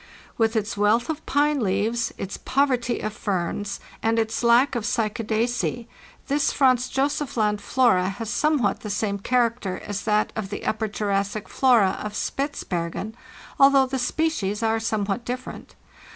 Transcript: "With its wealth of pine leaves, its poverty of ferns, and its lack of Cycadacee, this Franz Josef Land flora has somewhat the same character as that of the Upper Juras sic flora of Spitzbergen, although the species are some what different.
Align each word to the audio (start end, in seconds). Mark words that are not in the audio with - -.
"With 0.35 0.55
its 0.55 0.75
wealth 0.75 1.11
of 1.11 1.23
pine 1.27 1.59
leaves, 1.59 2.11
its 2.17 2.35
poverty 2.35 3.01
of 3.01 3.13
ferns, 3.13 3.79
and 4.01 4.17
its 4.17 4.41
lack 4.41 4.73
of 4.73 4.83
Cycadacee, 4.83 5.87
this 6.25 6.51
Franz 6.51 6.89
Josef 6.89 7.37
Land 7.37 7.61
flora 7.61 8.09
has 8.09 8.31
somewhat 8.31 8.79
the 8.79 8.89
same 8.89 9.19
character 9.19 9.79
as 9.85 10.01
that 10.05 10.33
of 10.35 10.49
the 10.49 10.65
Upper 10.65 10.87
Juras 10.87 11.27
sic 11.29 11.47
flora 11.47 11.99
of 12.03 12.13
Spitzbergen, 12.15 13.13
although 13.59 13.85
the 13.85 13.99
species 13.99 14.63
are 14.63 14.79
some 14.79 15.05
what 15.05 15.23
different. 15.23 15.75